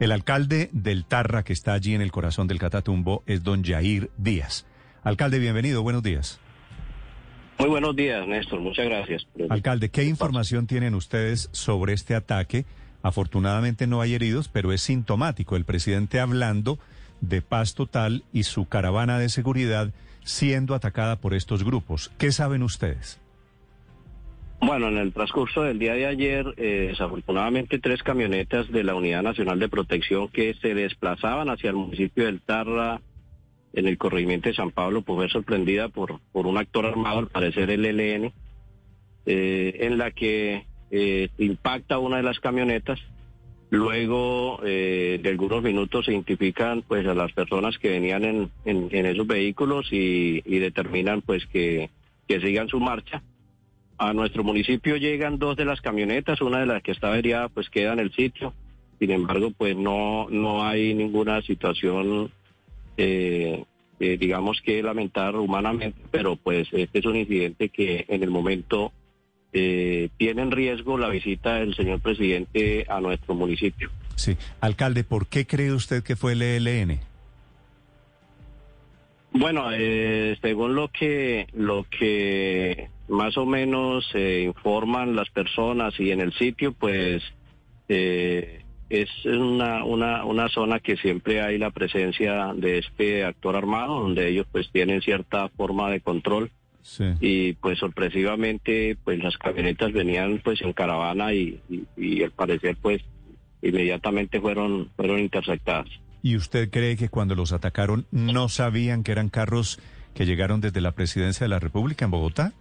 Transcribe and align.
El 0.00 0.12
alcalde 0.12 0.70
del 0.72 1.04
Tarra, 1.04 1.42
que 1.42 1.52
está 1.52 1.72
allí 1.72 1.94
en 1.94 2.00
el 2.00 2.12
corazón 2.12 2.46
del 2.46 2.60
Catatumbo, 2.60 3.24
es 3.26 3.42
don 3.42 3.64
Jair 3.64 4.10
Díaz. 4.16 4.64
Alcalde, 5.02 5.40
bienvenido, 5.40 5.82
buenos 5.82 6.04
días. 6.04 6.38
Muy 7.58 7.68
buenos 7.68 7.96
días, 7.96 8.24
Néstor, 8.28 8.60
muchas 8.60 8.86
gracias. 8.86 9.26
Alcalde, 9.50 9.88
¿qué 9.88 10.04
información 10.04 10.68
tienen 10.68 10.94
ustedes 10.94 11.48
sobre 11.50 11.94
este 11.94 12.14
ataque? 12.14 12.64
Afortunadamente 13.02 13.88
no 13.88 14.00
hay 14.00 14.14
heridos, 14.14 14.48
pero 14.48 14.72
es 14.72 14.82
sintomático. 14.82 15.56
El 15.56 15.64
presidente 15.64 16.20
hablando 16.20 16.78
de 17.20 17.42
paz 17.42 17.74
total 17.74 18.22
y 18.32 18.44
su 18.44 18.68
caravana 18.68 19.18
de 19.18 19.28
seguridad 19.28 19.92
siendo 20.22 20.76
atacada 20.76 21.16
por 21.16 21.34
estos 21.34 21.64
grupos. 21.64 22.12
¿Qué 22.18 22.30
saben 22.30 22.62
ustedes? 22.62 23.18
Bueno, 24.60 24.88
en 24.88 24.98
el 24.98 25.12
transcurso 25.12 25.62
del 25.62 25.78
día 25.78 25.94
de 25.94 26.06
ayer, 26.06 26.52
eh, 26.56 26.88
desafortunadamente 26.90 27.78
tres 27.78 28.02
camionetas 28.02 28.70
de 28.72 28.82
la 28.82 28.96
Unidad 28.96 29.22
Nacional 29.22 29.60
de 29.60 29.68
Protección 29.68 30.28
que 30.28 30.54
se 30.54 30.74
desplazaban 30.74 31.48
hacia 31.48 31.70
el 31.70 31.76
municipio 31.76 32.24
del 32.24 32.40
Tarra, 32.40 33.00
en 33.72 33.86
el 33.86 33.98
corregimiento 33.98 34.48
de 34.48 34.56
San 34.56 34.72
Pablo, 34.72 35.02
pues 35.02 35.16
fue 35.16 35.28
sorprendida 35.28 35.88
por, 35.88 36.20
por 36.32 36.46
un 36.46 36.58
actor 36.58 36.86
armado, 36.86 37.20
al 37.20 37.28
parecer 37.28 37.70
el 37.70 37.84
ELN, 37.84 38.32
eh, 39.26 39.76
en 39.80 39.98
la 39.98 40.10
que 40.10 40.66
eh, 40.90 41.28
impacta 41.38 41.98
una 41.98 42.16
de 42.16 42.24
las 42.24 42.40
camionetas. 42.40 42.98
Luego 43.70 44.60
de 44.62 45.20
algunos 45.26 45.62
minutos 45.62 46.06
se 46.06 46.12
identifican 46.12 46.80
pues 46.80 47.06
a 47.06 47.14
las 47.14 47.30
personas 47.32 47.76
que 47.78 47.90
venían 47.90 48.24
en, 48.24 48.50
en, 48.64 49.06
esos 49.06 49.26
vehículos 49.26 49.92
y, 49.92 50.42
y, 50.46 50.58
determinan 50.58 51.20
pues 51.20 51.44
que, 51.46 51.90
que 52.26 52.40
sigan 52.40 52.68
su 52.68 52.80
marcha. 52.80 53.22
A 53.98 54.12
nuestro 54.12 54.44
municipio 54.44 54.96
llegan 54.96 55.38
dos 55.38 55.56
de 55.56 55.64
las 55.64 55.80
camionetas, 55.80 56.40
una 56.40 56.60
de 56.60 56.66
las 56.66 56.82
que 56.82 56.92
está 56.92 57.08
averiada 57.08 57.48
pues 57.48 57.68
queda 57.68 57.92
en 57.92 57.98
el 57.98 58.12
sitio. 58.12 58.54
Sin 59.00 59.10
embargo, 59.10 59.52
pues 59.56 59.76
no, 59.76 60.28
no 60.30 60.64
hay 60.64 60.94
ninguna 60.94 61.42
situación, 61.42 62.30
eh, 62.96 63.64
eh, 63.98 64.16
digamos 64.16 64.60
que 64.60 64.82
lamentar 64.82 65.36
humanamente, 65.36 66.00
pero 66.10 66.36
pues 66.36 66.68
este 66.72 67.00
es 67.00 67.04
un 67.04 67.16
incidente 67.16 67.68
que 67.68 68.04
en 68.08 68.22
el 68.22 68.30
momento 68.30 68.92
eh, 69.52 70.10
tiene 70.16 70.42
en 70.42 70.50
riesgo 70.50 70.98
la 70.98 71.08
visita 71.08 71.56
del 71.56 71.74
señor 71.74 72.00
presidente 72.00 72.86
a 72.88 73.00
nuestro 73.00 73.34
municipio. 73.34 73.90
Sí, 74.14 74.36
alcalde, 74.60 75.04
¿por 75.04 75.26
qué 75.26 75.46
cree 75.46 75.72
usted 75.72 76.02
que 76.02 76.16
fue 76.16 76.32
el 76.32 76.42
ELN? 76.42 77.00
Bueno, 79.32 79.70
eh, 79.72 80.36
según 80.40 80.74
lo 80.74 80.88
que 80.88 81.46
lo 81.52 81.86
que 81.88 82.88
más 83.08 83.36
o 83.36 83.46
menos 83.46 84.06
se 84.12 84.42
informan 84.42 85.16
las 85.16 85.30
personas 85.30 85.98
y 85.98 86.10
en 86.10 86.20
el 86.20 86.32
sitio, 86.34 86.72
pues 86.72 87.22
eh, 87.88 88.64
es 88.90 89.08
una, 89.24 89.84
una, 89.84 90.24
una 90.24 90.48
zona 90.48 90.80
que 90.80 90.96
siempre 90.96 91.42
hay 91.42 91.58
la 91.58 91.70
presencia 91.70 92.52
de 92.54 92.78
este 92.78 93.24
actor 93.24 93.56
armado, 93.56 94.00
donde 94.00 94.28
ellos 94.28 94.46
pues 94.50 94.70
tienen 94.72 95.02
cierta 95.02 95.48
forma 95.50 95.90
de 95.90 96.00
control. 96.00 96.50
Y 97.20 97.52
pues 97.54 97.80
sorpresivamente 97.80 98.96
pues 99.04 99.22
las 99.22 99.36
camionetas 99.36 99.92
venían 99.92 100.40
pues 100.42 100.62
en 100.62 100.72
caravana 100.72 101.34
y, 101.34 101.60
y, 101.98 102.22
al 102.22 102.30
parecer 102.30 102.78
pues 102.80 103.02
inmediatamente 103.60 104.40
fueron, 104.40 104.88
fueron 104.96 105.18
interceptadas. 105.18 105.88
¿Y 106.22 106.36
usted 106.36 106.70
cree 106.70 106.96
que 106.96 107.10
cuando 107.10 107.34
los 107.34 107.52
atacaron 107.52 108.06
no 108.10 108.48
sabían 108.48 109.02
que 109.02 109.12
eran 109.12 109.28
carros 109.28 109.78
que 110.14 110.24
llegaron 110.24 110.62
desde 110.62 110.80
la 110.80 110.92
presidencia 110.92 111.44
de 111.44 111.50
la 111.50 111.58
República 111.58 112.06
en 112.06 112.10
Bogotá? 112.10 112.54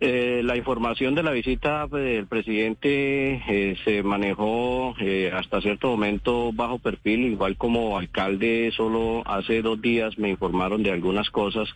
Eh, 0.00 0.42
la 0.44 0.56
información 0.56 1.14
de 1.14 1.22
la 1.22 1.30
visita 1.30 1.86
del 1.86 2.26
presidente 2.26 3.34
eh, 3.48 3.76
se 3.84 4.02
manejó 4.02 4.94
eh, 5.00 5.30
hasta 5.32 5.60
cierto 5.60 5.88
momento 5.88 6.52
bajo 6.52 6.78
perfil, 6.78 7.20
igual 7.20 7.56
como 7.56 7.96
alcalde 7.96 8.72
solo 8.76 9.22
hace 9.24 9.62
dos 9.62 9.80
días 9.80 10.18
me 10.18 10.30
informaron 10.30 10.82
de 10.82 10.90
algunas 10.90 11.30
cosas 11.30 11.68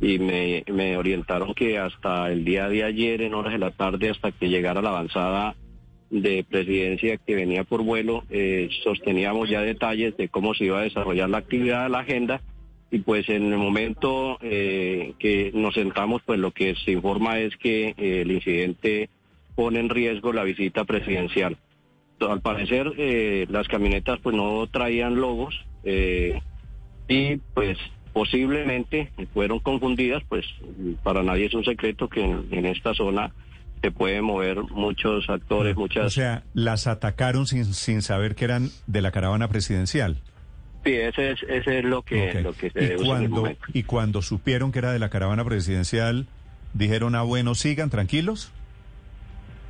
y 0.00 0.18
me, 0.18 0.62
me 0.72 0.96
orientaron 0.96 1.54
que 1.54 1.78
hasta 1.78 2.30
el 2.30 2.44
día 2.44 2.68
de 2.68 2.84
ayer 2.84 3.22
en 3.22 3.34
horas 3.34 3.52
de 3.52 3.58
la 3.58 3.72
tarde 3.72 4.10
hasta 4.10 4.30
que 4.30 4.48
llegara 4.48 4.80
la 4.80 4.90
avanzada 4.90 5.56
de 6.08 6.44
presidencia 6.48 7.16
que 7.16 7.34
venía 7.34 7.64
por 7.64 7.82
vuelo, 7.82 8.22
sosteníamos 8.84 9.48
ya 9.48 9.60
detalles 9.62 10.16
de 10.16 10.28
cómo 10.28 10.54
se 10.54 10.66
iba 10.66 10.78
a 10.78 10.84
desarrollar 10.84 11.28
la 11.28 11.38
actividad 11.38 11.84
de 11.84 11.88
la 11.88 11.98
agenda 11.98 12.40
y 12.90 13.00
pues 13.00 13.28
en 13.28 13.52
el 13.52 13.58
momento 13.58 14.38
eh, 14.40 15.14
que 15.18 15.50
nos 15.54 15.74
sentamos, 15.74 16.22
pues 16.24 16.38
lo 16.38 16.52
que 16.52 16.74
se 16.84 16.92
informa 16.92 17.38
es 17.38 17.56
que 17.56 17.94
eh, 17.96 18.22
el 18.22 18.30
incidente 18.30 19.10
pone 19.54 19.80
en 19.80 19.88
riesgo 19.88 20.32
la 20.32 20.44
visita 20.44 20.84
presidencial. 20.84 21.56
Al 22.20 22.40
parecer 22.40 22.92
eh, 22.96 23.46
las 23.50 23.68
camionetas 23.68 24.20
pues 24.22 24.36
no 24.36 24.66
traían 24.68 25.16
logos 25.16 25.54
y 27.08 27.36
pues 27.54 27.78
posiblemente 28.12 29.12
fueron 29.32 29.60
confundidas, 29.60 30.22
pues 30.28 30.44
para 31.04 31.22
nadie 31.22 31.46
es 31.46 31.54
un 31.54 31.64
secreto 31.64 32.08
que 32.08 32.24
en, 32.24 32.66
esta 32.66 32.92
zona 32.94 33.32
se 33.82 33.92
pueden 33.92 34.24
mover 34.24 34.62
muchos 34.62 35.28
actores, 35.28 35.76
muchas... 35.76 36.06
O 36.06 36.10
sea, 36.10 36.42
las 36.52 36.88
atacaron 36.88 37.46
sin, 37.46 37.66
sin 37.66 38.02
saber 38.02 38.34
que 38.34 38.46
eran 38.46 38.70
de 38.88 39.02
la 39.02 39.12
caravana 39.12 39.46
presidencial. 39.46 40.22
Sí, 40.86 40.94
ese 40.94 41.32
es, 41.32 41.42
ese 41.42 41.78
es 41.80 41.84
lo 41.84 42.02
que, 42.02 42.42
lo 42.42 42.52
que 42.52 42.70
se 42.70 42.94
¿Y 42.94 43.04
cuando, 43.04 43.52
y 43.74 43.82
cuando 43.82 44.22
supieron 44.22 44.70
que 44.70 44.78
era 44.78 44.92
de 44.92 45.00
la 45.00 45.08
caravana 45.08 45.44
presidencial, 45.44 46.28
dijeron, 46.74 47.16
ah, 47.16 47.22
bueno, 47.22 47.56
sigan 47.56 47.90
tranquilos. 47.90 48.52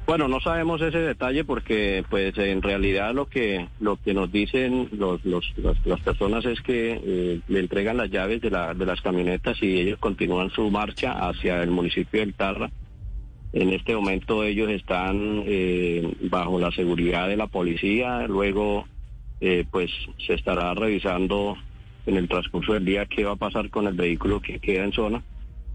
Bueno, 0.07 0.29
no 0.29 0.41
sabemos 0.41 0.83
ese 0.83 0.99
detalle 0.99 1.43
porque, 1.43 2.05
pues, 2.11 2.37
en 2.37 2.61
realidad 2.61 3.15
lo 3.15 3.31
que 3.31 3.67
lo 3.81 3.97
que 3.97 4.13
nos 4.13 4.31
dicen 4.31 4.91
los, 4.93 5.25
los, 5.25 5.55
las, 5.57 6.01
personas 6.01 6.45
es 6.45 6.61
que 6.61 7.01
eh, 7.03 7.41
le 7.49 7.61
entregan 7.61 7.97
las 7.97 8.11
llaves 8.11 8.43
de, 8.43 8.51
la, 8.51 8.75
de 8.75 8.85
las 8.85 9.01
camionetas 9.01 9.57
y 9.63 9.81
ellos 9.81 9.99
continúan 9.99 10.51
su 10.51 10.71
marcha 10.71 11.13
hacia 11.13 11.63
el 11.63 11.71
municipio 11.71 12.21
del 12.21 12.35
Tarra. 12.35 12.71
En 13.55 13.71
este 13.71 13.97
momento 13.97 14.45
ellos 14.45 14.69
están 14.69 15.45
eh, 15.47 16.15
bajo 16.31 16.61
la 16.61 16.71
seguridad 16.73 17.27
de 17.27 17.39
la 17.39 17.47
policía, 17.47 18.27
luego 18.29 18.85
eh, 19.41 19.65
pues 19.71 19.91
se 20.27 20.35
estará 20.35 20.75
revisando 20.75 21.57
en 22.07 22.17
el 22.17 22.29
transcurso 22.29 22.73
del 22.73 22.85
día 22.85 23.07
qué 23.07 23.25
va 23.25 23.33
a 23.33 23.37
pasar 23.37 23.71
con 23.71 23.87
el 23.87 23.95
vehículo 23.95 24.41
que 24.41 24.59
queda 24.61 24.85
en 24.85 24.93
zona 24.93 25.23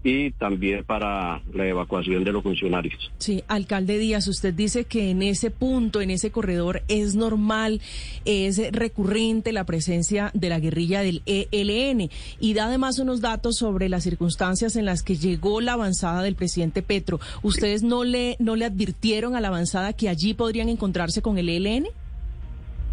y 0.04 0.32
también 0.32 0.84
para 0.84 1.42
la 1.54 1.66
evacuación 1.66 2.24
de 2.24 2.32
los 2.32 2.42
funcionarios. 2.42 3.12
Sí, 3.18 3.44
alcalde 3.46 3.98
Díaz, 3.98 4.26
usted 4.26 4.52
dice 4.52 4.84
que 4.84 5.10
en 5.10 5.22
ese 5.22 5.50
punto, 5.50 6.00
en 6.00 6.10
ese 6.10 6.30
corredor, 6.30 6.82
es 6.88 7.14
normal, 7.14 7.80
es 8.24 8.60
recurrente 8.72 9.52
la 9.52 9.64
presencia 9.64 10.30
de 10.34 10.48
la 10.48 10.58
guerrilla 10.58 11.02
del 11.02 11.22
ELN 11.26 12.10
y 12.40 12.54
da 12.54 12.66
además 12.66 12.98
unos 12.98 13.20
datos 13.20 13.56
sobre 13.56 13.88
las 13.88 14.02
circunstancias 14.02 14.74
en 14.76 14.86
las 14.86 15.02
que 15.02 15.16
llegó 15.16 15.60
la 15.60 15.74
avanzada 15.74 16.22
del 16.22 16.34
presidente 16.34 16.82
Petro. 16.82 17.20
¿Ustedes 17.42 17.82
no 17.82 18.02
le, 18.02 18.36
no 18.40 18.56
le 18.56 18.64
advirtieron 18.64 19.36
a 19.36 19.40
la 19.40 19.48
avanzada 19.48 19.92
que 19.92 20.08
allí 20.08 20.34
podrían 20.34 20.68
encontrarse 20.68 21.22
con 21.22 21.38
el 21.38 21.48
ELN? 21.48 21.86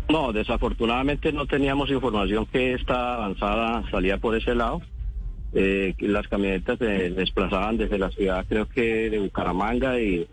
No, 0.09 0.33
desafortunadamente 0.33 1.31
no 1.31 1.45
teníamos 1.45 1.91
información 1.91 2.47
que 2.47 2.73
esta 2.73 3.13
avanzada 3.13 3.83
salía 3.91 4.17
por 4.17 4.35
ese 4.35 4.55
lado. 4.55 4.81
Eh, 5.53 5.93
las 5.99 6.27
camionetas 6.27 6.79
se 6.79 7.11
desplazaban 7.11 7.77
desde 7.77 7.99
la 7.99 8.09
ciudad, 8.09 8.43
creo 8.49 8.67
que 8.67 9.11
de 9.11 9.19
Bucaramanga, 9.19 9.99
y, 10.01 10.27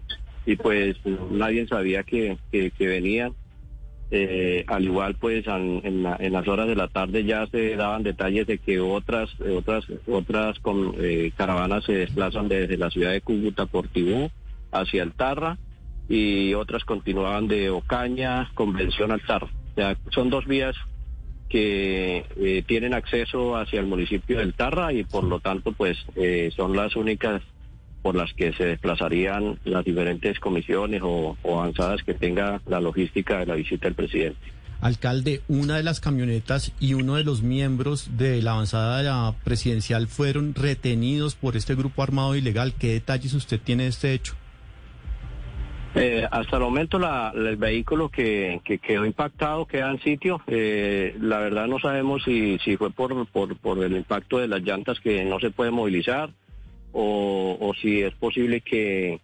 y 0.46 0.56
pues 0.56 0.96
nadie 1.30 1.66
sabía 1.66 2.04
que, 2.04 2.38
que, 2.50 2.86
venían. 2.86 3.34
Eh, 4.10 4.64
al 4.66 4.84
igual, 4.84 5.16
pues 5.16 5.46
en, 5.46 6.02
las 6.02 6.48
horas 6.48 6.68
de 6.68 6.76
la 6.76 6.88
tarde 6.88 7.24
ya 7.24 7.46
se 7.48 7.76
daban 7.76 8.02
detalles 8.02 8.46
de 8.46 8.56
que 8.56 8.80
otras 8.80 9.28
otras 9.40 9.84
otras 10.06 10.58
con, 10.60 10.94
eh, 10.98 11.32
caravanas 11.36 11.84
se 11.84 11.92
desplazan 11.92 12.48
desde 12.48 12.78
la 12.78 12.88
ciudad 12.88 13.10
de 13.12 13.20
Cúcuta 13.20 13.66
por 13.66 13.88
Tibú 13.88 14.30
hacia 14.70 15.02
el 15.02 15.12
Tarra 15.12 15.58
y 16.08 16.54
otras 16.54 16.84
continuaban 16.84 17.48
de 17.48 17.68
Ocaña, 17.68 18.50
Convención 18.54 19.10
al 19.10 19.20
Tarra 19.22 19.48
son 20.10 20.30
dos 20.30 20.46
vías 20.46 20.74
que 21.48 22.26
eh, 22.36 22.64
tienen 22.66 22.94
acceso 22.94 23.56
hacia 23.56 23.80
el 23.80 23.86
municipio 23.86 24.38
del 24.38 24.54
Tarra 24.54 24.92
y 24.92 25.04
por 25.04 25.24
lo 25.24 25.40
tanto 25.40 25.72
pues 25.72 25.96
eh, 26.16 26.50
son 26.54 26.76
las 26.76 26.96
únicas 26.96 27.42
por 28.02 28.14
las 28.14 28.32
que 28.34 28.52
se 28.52 28.64
desplazarían 28.64 29.58
las 29.64 29.84
diferentes 29.84 30.38
comisiones 30.38 31.02
o, 31.04 31.36
avanzadas 31.44 32.02
que 32.04 32.14
tenga 32.14 32.60
la 32.66 32.80
logística 32.80 33.38
de 33.38 33.46
la 33.46 33.54
visita 33.54 33.86
del 33.86 33.94
presidente. 33.94 34.38
Alcalde, 34.80 35.40
una 35.48 35.76
de 35.76 35.82
las 35.82 36.00
camionetas 36.00 36.72
y 36.78 36.94
uno 36.94 37.16
de 37.16 37.24
los 37.24 37.42
miembros 37.42 38.16
de 38.16 38.42
la 38.42 38.52
avanzada 38.52 39.32
presidencial 39.42 40.06
fueron 40.06 40.54
retenidos 40.54 41.34
por 41.34 41.56
este 41.56 41.74
grupo 41.74 42.02
armado 42.02 42.36
ilegal. 42.36 42.74
¿Qué 42.74 42.92
detalles 42.92 43.32
usted 43.32 43.58
tiene 43.58 43.84
de 43.84 43.88
este 43.88 44.12
hecho? 44.12 44.34
Eh, 45.94 46.26
hasta 46.30 46.56
el 46.56 46.62
momento 46.62 46.98
el 47.34 47.56
vehículo 47.56 48.10
que, 48.10 48.60
quedó 48.82 49.06
impactado 49.06 49.66
queda 49.66 49.90
en 49.90 50.00
sitio. 50.00 50.42
Eh, 50.46 51.16
la 51.20 51.38
verdad 51.38 51.66
no 51.66 51.78
sabemos 51.78 52.22
si, 52.24 52.58
fue 52.76 52.90
por, 52.90 53.26
por, 53.26 53.84
el 53.84 53.96
impacto 53.96 54.38
de 54.38 54.48
las 54.48 54.62
llantas 54.62 55.00
que 55.00 55.24
no 55.24 55.40
se 55.40 55.50
puede 55.50 55.70
movilizar 55.70 56.30
o, 56.92 57.72
si 57.80 58.02
es 58.02 58.14
posible 58.14 58.60
que, 58.60 59.20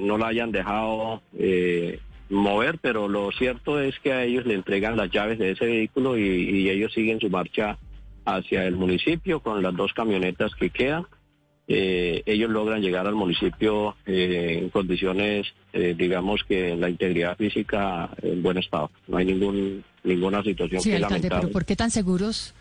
no 0.00 0.18
la 0.18 0.28
hayan 0.28 0.52
dejado 0.52 1.22
eh, 1.36 1.98
mover, 2.30 2.78
pero 2.78 3.08
lo 3.08 3.32
cierto 3.32 3.80
es 3.80 3.98
que 4.00 4.12
a 4.12 4.24
ellos 4.24 4.46
le 4.46 4.54
entregan 4.54 4.96
las 4.96 5.10
llaves 5.10 5.38
de 5.38 5.52
ese 5.52 5.66
vehículo 5.66 6.16
y, 6.18 6.68
ellos 6.68 6.92
siguen 6.92 7.20
su 7.20 7.30
marcha 7.30 7.78
hacia 8.24 8.66
el 8.66 8.76
municipio 8.76 9.40
con 9.40 9.62
las 9.62 9.74
dos 9.74 9.92
camionetas 9.94 10.54
que 10.54 10.70
quedan. 10.70 11.06
Eh, 11.70 12.22
ellos 12.24 12.48
logran 12.48 12.80
llegar 12.80 13.06
al 13.06 13.14
municipio 13.14 13.94
eh, 14.06 14.58
en 14.62 14.70
condiciones, 14.70 15.46
eh, 15.74 15.94
digamos 15.96 16.42
que 16.48 16.74
la 16.74 16.88
integridad 16.88 17.36
física 17.36 18.08
en 18.22 18.42
buen 18.42 18.56
estado. 18.56 18.90
No 19.06 19.18
hay 19.18 19.26
ningún 19.26 19.84
ninguna 20.02 20.42
situación 20.42 20.80
sí, 20.80 20.94
alcalde, 20.94 21.28
Pero 21.28 21.50
¿por 21.50 21.66
qué 21.66 21.76
tan 21.76 21.90
seguros 21.90 22.54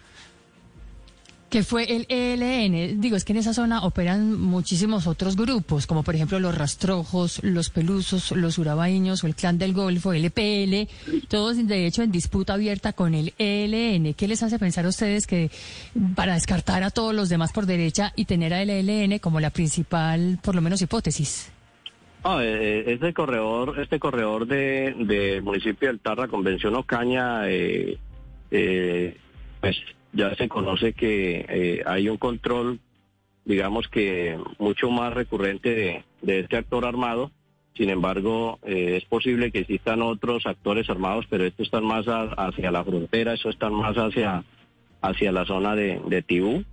que 1.50 1.64
fue 1.64 1.96
el 1.96 2.06
ELN. 2.10 3.00
Digo, 3.00 3.16
es 3.16 3.24
que 3.24 3.34
en 3.34 3.40
esa 3.40 3.54
zona 3.54 3.84
operan 3.84 4.40
muchísimos 4.40 5.08
otros 5.08 5.36
grupos, 5.36 5.88
como 5.88 6.04
por 6.04 6.16
ejemplo 6.16 6.40
los 6.40 6.58
rastrojos, 6.58 7.42
los 7.44 7.70
pelusos, 7.70 8.32
los 8.32 8.58
urabaños 8.58 9.24
o 9.24 9.28
el 9.28 9.36
clan 9.36 9.58
del 9.58 9.74
Golfo, 9.74 10.14
el 10.14 10.26
EPL, 10.26 10.90
todos 11.28 11.66
de 11.66 11.86
hecho 11.86 12.04
en 12.04 12.12
disputa 12.12 12.54
abierta 12.54 12.94
con 12.94 13.14
el 13.14 13.34
ELN. 13.38 14.14
¿Qué 14.14 14.28
les 14.28 14.44
hace 14.44 14.60
pensar 14.60 14.86
a 14.86 14.90
ustedes 14.90 15.26
que 15.26 15.50
para 16.16 16.34
descartar 16.34 16.84
a 16.84 16.90
todos 16.90 17.14
los 17.14 17.30
demás 17.30 17.54
por 17.54 17.66
derecha 17.66 18.12
y 18.16 18.26
tener 18.26 18.54
a 18.54 18.62
el 18.62 18.70
ELN 18.70 19.20
como 19.20 19.40
la 19.40 19.50
principal, 19.50 20.40
por 20.44 20.54
lo 20.54 20.62
menos, 20.62 20.82
hipótesis? 20.82 21.52
Ah, 22.24 22.44
este 22.44 23.14
corredor, 23.14 23.80
este 23.80 24.00
corredor 24.00 24.48
de, 24.48 24.94
de 24.98 25.40
municipio 25.42 25.88
del 25.88 26.02
Convención 26.28 26.76
Ocaña, 26.76 27.48
eh, 27.48 27.98
eh, 28.52 29.18
pues 29.62 29.78
ya 30.18 30.36
se 30.36 30.50
conoce 30.50 30.94
que 30.94 31.46
eh, 31.48 31.84
hay 31.86 32.10
un 32.10 32.18
control, 32.18 32.80
digamos 33.46 33.88
que 33.88 34.38
mucho 34.58 34.90
más 34.90 35.14
recurrente 35.14 36.04
de, 36.22 36.40
este 36.40 36.58
actor 36.58 36.86
armado. 36.86 37.32
Sin 37.76 37.92
embargo, 37.92 38.58
eh, 38.64 38.98
es 38.98 39.06
posible 39.06 39.52
que 39.52 39.60
existan 39.60 40.02
otros 40.02 40.48
actores 40.48 40.90
armados, 40.90 41.26
pero 41.30 41.46
estos 41.46 41.68
están 41.68 41.86
más 41.86 42.06
hacia 42.08 42.72
la 42.72 42.84
frontera, 42.84 43.34
estos 43.34 43.54
están 43.54 43.74
más 43.74 43.96
hacia, 43.96 44.44
hacia 45.02 45.32
la 45.32 45.46
zona 45.46 45.76
de, 45.76 46.02
de 46.08 46.24
Tibú 46.24 46.64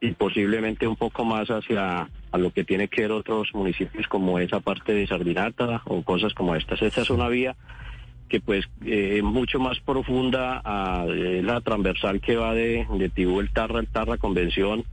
y 0.00 0.12
posiblemente 0.12 0.86
un 0.86 0.96
poco 0.96 1.26
más 1.26 1.50
hacia 1.50 2.08
a 2.30 2.38
lo 2.38 2.50
que 2.52 2.64
tiene 2.64 2.88
que 2.88 3.02
ver 3.02 3.12
otros 3.12 3.50
municipios 3.52 4.06
como 4.08 4.38
esa 4.38 4.60
parte 4.60 4.94
de 4.94 5.06
Sardinata 5.06 5.82
o 5.84 6.02
cosas 6.02 6.32
como 6.32 6.54
estas. 6.54 6.80
Esta 6.80 7.02
es 7.02 7.10
una 7.10 7.28
vía 7.28 7.54
que 8.28 8.40
pues 8.40 8.64
eh, 8.84 9.20
mucho 9.22 9.58
más 9.58 9.80
profunda 9.80 10.60
a 10.64 11.06
eh, 11.08 11.42
la 11.42 11.60
transversal 11.60 12.20
que 12.20 12.36
va 12.36 12.54
de, 12.54 12.86
de 12.98 13.08
Tibú 13.08 13.40
el 13.40 13.50
Tarra, 13.50 13.80
el 13.80 13.88
Tarra 13.88 14.18
Convención, 14.18 14.84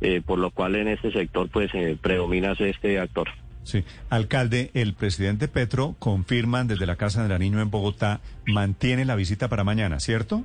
eh, 0.00 0.22
por 0.24 0.38
lo 0.38 0.50
cual 0.50 0.76
en 0.76 0.88
este 0.88 1.12
sector 1.12 1.48
pues 1.48 1.70
eh, 1.74 1.96
predomina 2.00 2.52
este 2.52 2.98
actor. 2.98 3.28
Sí, 3.62 3.84
alcalde, 4.08 4.70
el 4.74 4.94
presidente 4.94 5.46
Petro 5.46 5.94
confirman 5.98 6.66
desde 6.66 6.86
la 6.86 6.96
Casa 6.96 7.22
de 7.22 7.28
la 7.28 7.38
Niño 7.38 7.60
en 7.60 7.70
Bogotá, 7.70 8.20
mantiene 8.46 9.04
la 9.04 9.14
visita 9.14 9.48
para 9.48 9.64
mañana, 9.64 10.00
¿cierto? 10.00 10.44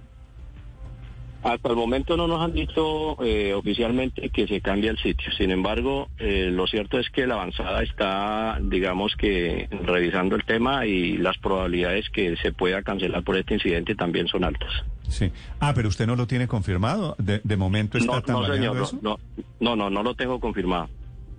Hasta 1.45 1.69
el 1.69 1.75
momento 1.75 2.17
no 2.17 2.27
nos 2.27 2.41
han 2.41 2.53
dicho 2.53 3.23
eh, 3.23 3.53
oficialmente 3.53 4.29
que 4.31 4.47
se 4.47 4.61
cambie 4.61 4.89
el 4.89 4.97
sitio. 4.97 5.31
Sin 5.37 5.51
embargo, 5.51 6.09
eh, 6.17 6.49
lo 6.51 6.65
cierto 6.65 6.97
es 6.97 7.07
que 7.11 7.27
la 7.27 7.35
avanzada 7.35 7.83
está, 7.83 8.57
digamos 8.59 9.15
que, 9.15 9.69
revisando 9.83 10.35
el 10.35 10.43
tema 10.43 10.87
y 10.87 11.17
las 11.17 11.37
probabilidades 11.37 12.09
que 12.09 12.35
se 12.37 12.51
pueda 12.51 12.81
cancelar 12.81 13.23
por 13.23 13.37
este 13.37 13.53
incidente 13.53 13.93
también 13.93 14.27
son 14.27 14.43
altas. 14.43 14.71
Sí. 15.07 15.31
Ah, 15.59 15.73
pero 15.75 15.87
usted 15.87 16.07
no 16.07 16.15
lo 16.15 16.25
tiene 16.25 16.47
confirmado. 16.47 17.15
De, 17.19 17.57
momento 17.57 17.99
está 17.99 18.23
no, 18.27 18.41
no, 18.41 18.51
señor, 18.51 19.03
No, 19.03 19.19
no, 19.59 19.75
no, 19.75 19.91
no 19.91 20.01
lo 20.01 20.15
tengo 20.15 20.39
confirmado. 20.39 20.89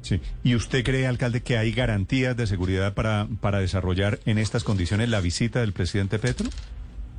Sí. 0.02 0.20
¿Y 0.44 0.55
usted 0.55 0.85
cree, 0.85 1.09
alcalde, 1.09 1.43
que 1.43 1.59
hay 1.59 1.73
garantías 1.73 2.37
de 2.37 2.47
seguridad 2.47 2.94
para, 2.94 3.26
para 3.41 3.59
desarrollar 3.59 4.20
en 4.25 4.38
estas 4.38 4.62
condiciones 4.62 5.09
la 5.09 5.20
visita 5.20 5.62
del 5.62 5.73
presidente 5.73 6.20
Petro? 6.20 6.49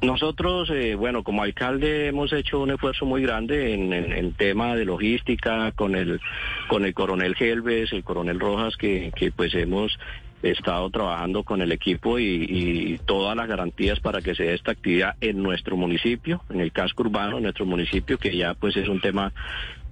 Nosotros, 0.02 0.70
eh, 0.70 0.94
bueno, 0.94 1.24
como 1.24 1.42
alcalde 1.42 2.08
hemos 2.08 2.32
hecho 2.32 2.60
un 2.60 2.70
esfuerzo 2.70 3.06
muy 3.06 3.24
grande 3.24 3.74
en 3.74 3.92
el 3.94 4.36
tema 4.36 4.76
de 4.76 4.86
logística 4.86 5.72
con 5.72 5.96
el 5.96 6.22
con 6.68 6.86
el 6.86 6.94
coronel 6.94 7.36
Gelbes, 7.36 7.92
el 7.94 8.04
coronel 8.04 8.40
Rojas, 8.40 8.78
que, 8.78 9.12
que 9.16 9.32
pues 9.32 9.56
hemos 9.56 9.98
estado 10.44 10.90
trabajando 10.92 11.44
con 11.44 11.64
el 11.64 11.72
equipo 11.72 12.20
y, 12.20 12.46
y, 12.48 13.00
todas 13.06 13.36
las 13.36 13.48
garantías 13.48 14.00
para 14.00 14.22
que 14.22 14.36
se 14.36 14.44
dé 14.44 14.54
esta 14.54 14.72
actividad 14.72 15.16
en 15.20 15.42
nuestro 15.42 15.76
municipio, 15.76 16.44
en 16.52 16.62
el 16.62 16.72
casco 16.72 17.02
urbano, 17.02 17.38
en 17.38 17.44
nuestro 17.44 17.66
municipio, 17.66 18.20
que 18.20 18.38
ya 18.38 18.54
pues 18.54 18.78
es 18.78 18.88
un 18.88 19.02
tema 19.02 19.34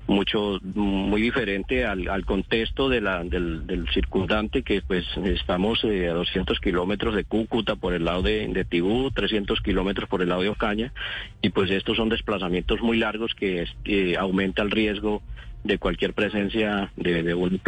mucho 0.08 0.60
muy 0.64 1.22
diferente 1.22 1.86
al, 1.86 2.08
al 2.10 2.26
contexto 2.26 2.90
de 2.90 3.02
la, 3.02 3.24
del, 3.24 3.66
del, 3.66 3.88
circundante 3.90 4.64
que 4.64 4.82
pues 4.82 5.06
estamos 5.24 5.84
eh, 5.84 6.10
a 6.10 6.14
200 6.14 6.60
kilómetros 6.60 7.16
de 7.16 7.24
Cúcuta 7.24 7.76
por 7.76 7.94
el 7.94 8.06
lado 8.06 8.22
de, 8.22 8.48
de 8.48 8.66
Tibú, 8.66 9.12
300 9.12 9.62
kilómetros 9.62 10.08
por 10.08 10.22
el 10.22 10.30
lado 10.30 10.42
de 10.42 10.50
Ocaña 10.50 10.94
y 11.42 11.50
pues 11.50 11.72
estos 11.72 11.98
son 11.98 12.10
desplazamientos 12.10 12.82
muy 12.82 12.98
largos 12.98 13.34
que, 13.34 13.66
que 13.84 14.18
aumenta 14.18 14.62
el 14.62 14.72
riesgo 14.72 15.22
de 15.64 15.80
cualquier 15.80 16.14
presencia 16.14 16.92
de, 16.96 17.24
de 17.24 17.60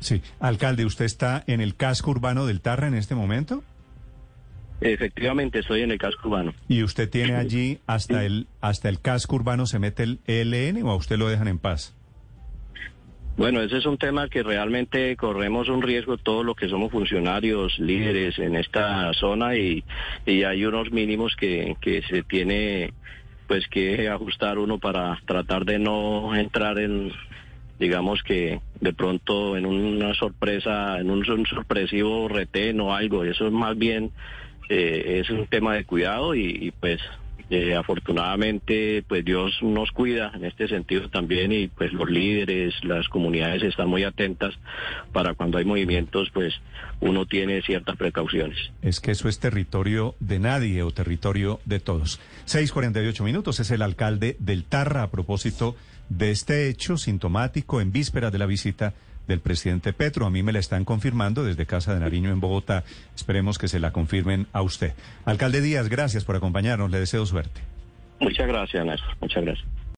Sí, 0.00 0.22
alcalde, 0.38 0.84
¿usted 0.84 1.06
está 1.06 1.42
en 1.46 1.60
el 1.60 1.74
casco 1.74 2.10
urbano 2.10 2.46
del 2.46 2.60
Tarra 2.60 2.86
en 2.86 2.94
este 2.94 3.14
momento? 3.14 3.64
Efectivamente, 4.80 5.58
estoy 5.58 5.82
en 5.82 5.90
el 5.90 5.98
casco 5.98 6.28
urbano. 6.28 6.54
¿Y 6.68 6.82
usted 6.82 7.10
tiene 7.10 7.34
allí 7.34 7.80
hasta 7.86 8.24
el 8.24 8.46
hasta 8.60 8.88
el 8.88 9.00
casco 9.00 9.36
urbano 9.36 9.66
se 9.66 9.78
mete 9.78 10.04
el 10.04 10.20
ELN 10.26 10.82
o 10.84 10.90
a 10.90 10.96
usted 10.96 11.18
lo 11.18 11.28
dejan 11.28 11.48
en 11.48 11.58
paz? 11.58 11.94
Bueno, 13.36 13.60
ese 13.60 13.78
es 13.78 13.86
un 13.86 13.98
tema 13.98 14.28
que 14.28 14.42
realmente 14.42 15.14
corremos 15.16 15.68
un 15.68 15.80
riesgo 15.80 16.16
todos 16.16 16.44
los 16.44 16.56
que 16.56 16.68
somos 16.68 16.90
funcionarios, 16.90 17.78
líderes 17.78 18.36
en 18.40 18.56
esta 18.56 19.12
zona 19.14 19.54
y, 19.54 19.84
y 20.26 20.42
hay 20.42 20.64
unos 20.64 20.90
mínimos 20.90 21.36
que, 21.36 21.76
que 21.80 22.02
se 22.02 22.24
tiene 22.24 22.92
pues 23.46 23.68
que 23.68 24.08
ajustar 24.08 24.58
uno 24.58 24.78
para 24.78 25.20
tratar 25.24 25.64
de 25.64 25.78
no 25.78 26.34
entrar 26.34 26.80
en 26.80 27.12
digamos 27.78 28.24
que 28.24 28.60
de 28.80 28.92
pronto 28.92 29.56
en 29.56 29.66
una 29.66 30.14
sorpresa, 30.14 30.98
en 30.98 31.08
un, 31.08 31.28
un 31.30 31.46
sorpresivo 31.46 32.26
retén 32.26 32.80
o 32.80 32.92
algo, 32.92 33.22
eso 33.22 33.46
es 33.46 33.52
más 33.52 33.78
bien 33.78 34.10
eh, 34.68 35.20
es 35.20 35.30
un 35.30 35.46
tema 35.46 35.74
de 35.74 35.84
cuidado 35.84 36.34
y, 36.34 36.72
pues 36.78 37.00
eh, 37.50 37.74
afortunadamente 37.74 39.02
pues 39.08 39.24
Dios 39.24 39.58
nos 39.62 39.90
cuida 39.90 40.30
en 40.34 40.44
este 40.44 40.68
sentido 40.68 41.08
también 41.08 41.50
y 41.50 41.68
pues 41.68 41.94
los 41.94 42.10
líderes, 42.10 42.74
las 42.84 43.08
comunidades 43.08 43.62
están 43.62 43.88
muy 43.88 44.04
atentas 44.04 44.54
para 45.12 45.32
cuando 45.32 45.56
hay 45.56 45.64
movimientos 45.64 46.28
pues 46.34 46.54
uno 47.00 47.24
tiene 47.24 47.62
ciertas 47.62 47.96
precauciones. 47.96 48.58
Es 48.82 49.00
que 49.00 49.12
eso 49.12 49.30
es 49.30 49.38
territorio 49.38 50.14
de 50.20 50.38
nadie 50.40 50.82
o 50.82 50.90
territorio 50.90 51.60
de 51.64 51.80
todos. 51.80 52.20
6.48 52.46 53.22
minutos 53.22 53.60
es 53.60 53.70
el 53.70 53.80
alcalde 53.80 54.36
del 54.38 54.64
Tarra 54.64 55.04
a 55.04 55.10
propósito 55.10 55.74
de 56.10 56.30
este 56.30 56.68
hecho 56.68 56.98
sintomático 56.98 57.80
en 57.80 57.92
vísperas 57.92 58.32
de 58.32 58.38
la 58.38 58.46
visita 58.46 58.92
del 59.28 59.40
presidente 59.40 59.92
Petro. 59.92 60.26
A 60.26 60.30
mí 60.30 60.42
me 60.42 60.52
la 60.52 60.58
están 60.58 60.84
confirmando 60.84 61.44
desde 61.44 61.66
Casa 61.66 61.94
de 61.94 62.00
Nariño 62.00 62.30
en 62.30 62.40
Bogotá. 62.40 62.82
Esperemos 63.14 63.58
que 63.58 63.68
se 63.68 63.78
la 63.78 63.92
confirmen 63.92 64.48
a 64.52 64.62
usted. 64.62 64.94
Alcalde 65.24 65.60
Díaz, 65.60 65.88
gracias 65.88 66.24
por 66.24 66.34
acompañarnos. 66.34 66.90
Le 66.90 66.98
deseo 66.98 67.24
suerte. 67.26 67.60
Muchas 68.18 68.48
gracias, 68.48 68.84
Néstor. 68.84 69.16
Muchas 69.20 69.44
gracias. 69.44 69.78